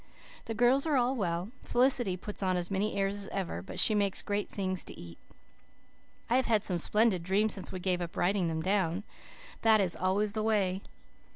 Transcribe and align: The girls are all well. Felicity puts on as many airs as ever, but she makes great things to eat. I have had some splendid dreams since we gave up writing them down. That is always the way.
The 0.45 0.55
girls 0.55 0.87
are 0.87 0.97
all 0.97 1.15
well. 1.15 1.51
Felicity 1.61 2.17
puts 2.17 2.41
on 2.41 2.57
as 2.57 2.71
many 2.71 2.95
airs 2.95 3.13
as 3.13 3.27
ever, 3.31 3.61
but 3.61 3.79
she 3.79 3.93
makes 3.93 4.23
great 4.23 4.49
things 4.49 4.83
to 4.85 4.99
eat. 4.99 5.19
I 6.27 6.37
have 6.37 6.47
had 6.47 6.63
some 6.63 6.79
splendid 6.79 7.21
dreams 7.21 7.53
since 7.53 7.71
we 7.71 7.79
gave 7.79 8.01
up 8.01 8.17
writing 8.17 8.47
them 8.47 8.63
down. 8.63 9.03
That 9.61 9.79
is 9.79 9.95
always 9.95 10.31
the 10.33 10.41
way. 10.41 10.81